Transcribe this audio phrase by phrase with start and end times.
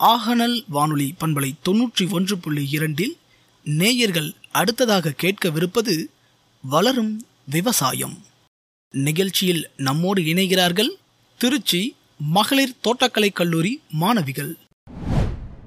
[0.00, 3.16] ஆகனல் வானொலி பண்பலை தொன்னூற்றி ஒன்று புள்ளி இரண்டில்
[3.64, 6.04] நேயர்கள் அடுத்ததாக கேட்கவிருப்பது
[6.62, 8.18] வளரும் விவசாயம்.
[8.90, 10.88] நிகழ்ச்சியில் நம்மோடு இணைகிறார்கள்
[11.38, 14.56] திருச்சி மகளிர் தோட்டக்கலை கல்லூரி மாணவிகள்.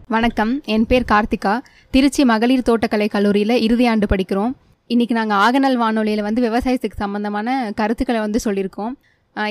[0.08, 1.60] வணக்கம் என் பேர் கார்த்திகா.
[1.92, 4.52] திருச்சி மகளிர் தோட்டக்கலை கல்லூரியில் இறுதி ஆண்டு படிக்கிறோம்.
[4.88, 8.94] இன்றைக்கி நாங்கள் ஆகநல் வானொலியில் வந்து விவசாயத்துக்கு சம்மந்தமான கருத்துக்களை வந்து சொல்லியிருக்கோம்.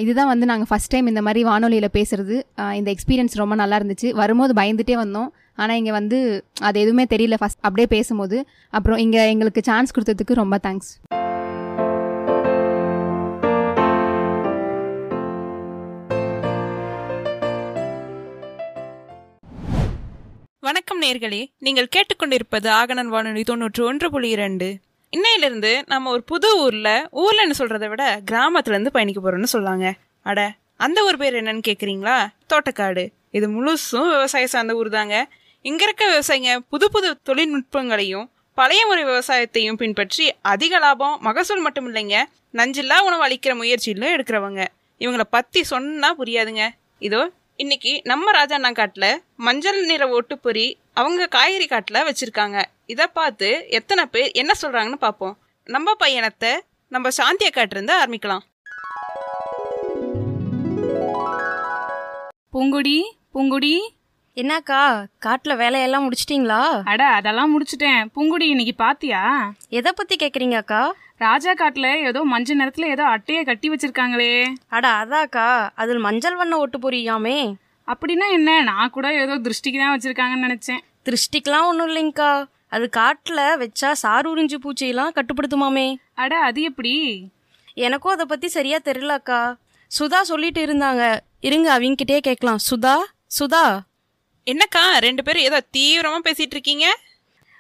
[0.03, 2.37] இதுதான் வந்து நாங்கள் ஃபஸ்ட் டைம் இந்த மாதிரி வானொலியில் பேசுகிறது
[2.79, 4.11] இந்த எக்ஸ்பீரியன்ஸ் ரொம்ப நல்லா இருந்துச்சு.
[4.21, 5.31] வரும்போது பயந்துட்டே வந்தோம்.
[5.63, 6.19] ஆனால் இங்கே வந்து
[6.69, 7.39] அது எதுவுமே தெரியல.
[7.41, 8.39] ஃபஸ்ட் அப்படியே பேசும்போது.
[8.79, 10.93] அப்புறம் இங்கே எங்களுக்கு சான்ஸ் கொடுத்ததுக்கு ரொம்ப தேங்க்ஸ்
[20.69, 21.41] வணக்கம் நேர்களே.
[21.67, 24.69] நீங்கள் கேட்டுக்கொண்டிருப்பது ஆகனன் வானொலி தொண்ணூற்று ஒன்று புள்ளி இரண்டு.
[25.17, 29.87] இன்னையிலிருந்து நம்ம ஒரு புது ஊரில் ஊர்லன்னு சொல்கிறத விட கிராமத்துலேருந்து பயணிக்க போறோம்னு சொல்லாங்க.
[30.27, 30.41] அட
[30.85, 32.15] அந்த ஊர் பேர் என்னன்னு கேட்குறீங்களா
[32.53, 33.05] தோட்டக்காடு.
[33.37, 35.17] இது முழுசும் விவசாயம் சார்ந்த ஊர் தாங்க
[35.65, 38.27] இங்கே இருக்க விவசாயிங்க புது புது தொழில்நுட்பங்களையும்
[38.59, 42.17] பழைய முறை விவசாயத்தையும் பின்பற்றி அதிக லாபம் மகசூல் மட்டும் இல்லைங்க.
[42.61, 44.63] நஞ்சில்லா உணவு அளிக்கிற முயற்சியிலும் எடுக்கிறவங்க.
[45.05, 46.65] இவங்கள பற்றி சொன்னால் புரியாதுங்க.
[47.09, 47.23] இதோ
[47.63, 49.11] இன்னைக்கு நம்ம ராஜாண்ணா காட்டில்
[49.47, 50.65] மஞ்சள் நிற ஓட்டுப்பொறி
[51.01, 52.59] அவங்க காய்கறி காட்டில் வச்சுருக்காங்க.
[52.93, 55.35] இதை பார்த்து எத்தனை பேர் என்ன சொல்கிறாங்கன்னு பார்ப்போம்.
[55.67, 56.53] நம்ம பையனத்தை
[56.95, 58.45] நம்ம சாந்திய காட்டிலிருந்து ஆரம்பிக்கலாம்.
[62.55, 62.97] பூங்குடி
[63.35, 63.75] பூங்குடி.
[64.37, 66.83] என்னக்கா காட்டுல வேலையெல்லாம் முடிச்சிட்டீங்களா?
[66.83, 68.07] அட அதெல்லாம் முடிச்சிட்டேன்.
[68.15, 69.53] பூங்குடி இன்னைக்கு பாத்தியா?
[69.69, 74.55] எதை பத்தி கேக்குறீங்க அக்கா ராஜா காட்டுல ஏதோ மஞ்சள் நிறத்துல ஏதோ அட்டையை கட்டி வச்சிருக்காங்களே.
[74.69, 75.71] அட அதாக்கா.
[75.75, 77.55] அதில் மஞ்சள் வண்ண ஒட்டு பொரியாமே
[77.89, 78.63] அப்படின்னா என்ன?
[78.63, 80.83] நான் கூட ஏதோ திருஷ்டிக்கு தான் வச்சிருக்காங்கன்னு நினைச்சேன்.
[81.05, 82.45] திருஷ்டிக்கெல்லாம் ஒன்றும் இல்லைங்கக்கா.
[82.69, 85.95] அது காட்டுல வச்சா சாறு உறிஞ்சு பூச்சியெல்லாம் கட்டுப்படுத்துமாமே.
[86.15, 87.27] அட அது எப்படி?
[87.75, 89.57] எனக்கும் அதை பத்தி சரியா தெரியல அக்கா
[89.99, 91.19] சுதா சொல்லிட்டு இருந்தாங்க.
[91.41, 92.59] இருங்க அவங்கிட்டே கேட்கலாம்.
[92.71, 92.97] சுதா
[93.39, 93.81] சுதா.
[94.47, 96.87] என்னக்கா ரெண்டு பேரும் ஏதோ தீவிரமா பேசிட்டு இருக்கீங்க?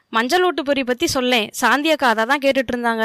[0.08, 1.47] மஞ்சள் ஒட்டு பொரி பத்தி சொல்லேன்.
[1.50, 3.05] சாந்தி அக்கா அதை தான் கேட்டுட்டு இருந்தாங்க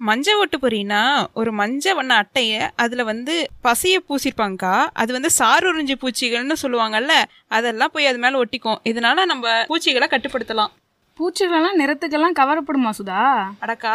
[0.00, 1.00] மஞ்சள் ஓட்டு பொரினா
[1.34, 4.74] ஒரு மஞ்சள் வண்ண அட்டைய அதுல வந்து பசைய பூசிருப்பாங்கக்கா.
[4.92, 7.14] அது வந்து சாறு உறிஞ்சி பூச்சிகள்னு சொல்லுவாங்கல்ல
[7.48, 8.80] அதெல்லாம் போய் அது மேல ஒட்டிக்கும்.
[8.84, 10.72] இதனால நம்ம பூச்சிகளை கட்டுப்படுத்தலாம்.
[11.18, 13.22] பூச்சிகளெல்லாம் நிறத்துக்கெல்லாம் கவரப்படுமா சுதா?
[13.60, 13.94] அடக்கா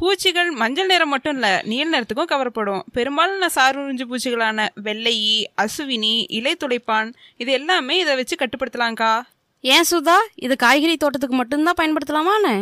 [0.00, 2.82] பூச்சிகள் மஞ்சள் நிறம் மட்டும் இல்ல நீல நிறத்துக்கும் கவரப்படும்.
[2.92, 9.10] பெரும்பாலான சாருறிஞ்சு பூச்சிகளான வெள்ளையி அசுவினி இலை துளைப்பான் இது எல்லாமே இதை வச்சு கட்டுப்படுத்தலாம்க்கா.
[9.60, 10.16] ஏன் சுதா?
[10.34, 12.56] இது காய்கறி தோட்டத்துக்கு மட்டும்தான் பயன்படுத்தலாமாண்ணே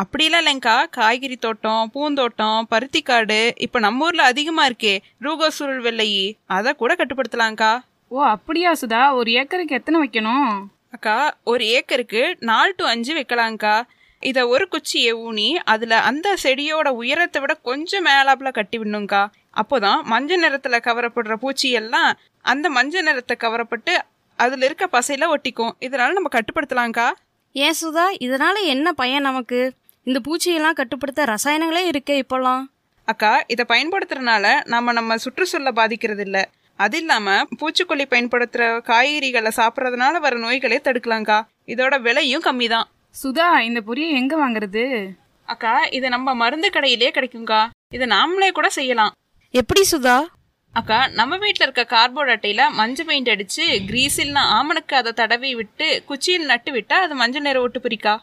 [0.00, 6.26] அப்படிலாம் இல்லைங்க்கா காய்கறி தோட்டம் பூந்தோட்டம் பருத்திக்காடு இப்போ நம்ம ஊர்ல அதிகமா இருக்கே ரூகோசுருள் வெள்ளையி
[6.56, 7.72] அதை கூட கட்டுப்படுத்தலாம்க்கா.
[8.08, 9.02] ஓ அப்படியா சுதா?
[9.12, 10.50] ஒரு ஏக்கருக்கு எத்தனை வைக்கணும்?
[10.90, 13.74] அக்கா ஒரு ஏக்கருக்கு நாலு டு அஞ்சு வைக்கலாங்க்கா
[14.22, 19.22] இதை ஒரு குச்சியை ஊனி அதில் அந்த செடியோட உயரத்தை விட கொஞ்சம் மேலாப்புல கட்டி விடணுங்க்கா
[19.56, 22.10] அப்போதான் மஞ்சள் நிறத்தில் கவரப்படுற பூச்சி எல்லாம்
[22.44, 23.94] அந்த மஞ்சள் நிறத்தை கவரப்பட்டு
[24.38, 25.72] அதில் இருக்க பசையில ஒட்டிக்கும்.
[25.80, 27.06] இதனால நம்ம கட்டுப்படுத்தலாங்க்கா
[27.54, 28.04] ஏன் சுதா?
[28.20, 29.60] இதனால என்ன பயன் நமக்கு?
[30.06, 32.62] இந்த பூச்சியெல்லாம் கட்டுப்படுத்த ரசாயனங்களே இருக்கே இப்போல்லாம்
[33.08, 36.38] அக்கா இதை பயன்படுத்துறதுனால நம்ம நம்ம சுற்றுச்சூழலை பாதிக்கிறது இல்ல
[36.78, 37.28] அது இல்லாம
[37.60, 41.38] பூச்சிக்கொல்லி பயன்படுத்துற காய்கறிகளை சாப்பிட்றதுனால வர நோய்களே தடுக்கலாங்க்கா
[41.68, 42.88] இதோட விலையும் கம்மி தான்
[43.22, 45.08] சுதா இந்த பொரியை எங்க வாங்குறது?
[45.44, 47.68] அக்கா இது நம்ம மருந்து கடையிலே கிடைக்கும்க்கா.
[47.94, 49.12] இதை நாமளே கூட செய்யலாம்.
[49.50, 50.26] எப்படி சுதா?
[50.72, 56.44] அக்கா நம்ம வீட்ல இருக்க கார்போர்ட் அட்டையில மஞ்சள் பெயிண்ட் அடிச்சு கிரீஸில்னா ஆமனுக்கு அதை தடவி விட்டு குச்சியில்
[56.44, 58.18] நட்டு விட்டா அது மஞ்சள் நிற ஒட்டு பிரிக்கா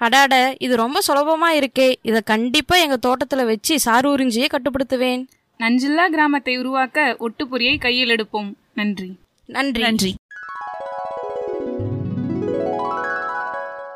[0.00, 1.94] அடாட இது ரொம்ப சுலபமா இருக்கே.
[2.02, 5.26] இதை கண்டிப்பா எங்க தோட்டத்துல வச்சு சாறு உறிஞ்சியே கட்டுப்படுத்துவேன்.
[5.58, 8.52] நஞ்சில்லா கிராமத்தை உருவாக்க ஒட்டு பொரியை கையில் எடுப்போம்.
[8.74, 9.18] நன்றி.
[9.46, 9.82] நன்றி.
[9.82, 10.14] நன்றி.